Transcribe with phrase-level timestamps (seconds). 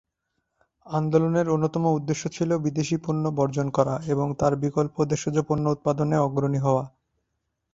[0.85, 6.59] আন্দোলনের অন্যতম উদ্দেশ্য ছিল বিদেশি পণ্য বর্জন করা এবং তার বিকল্প দেশজ পণ্য উৎপাদনে অগ্রণী
[6.59, 6.83] হওয়া।